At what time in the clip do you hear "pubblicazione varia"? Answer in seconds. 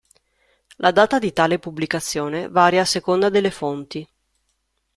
1.59-2.81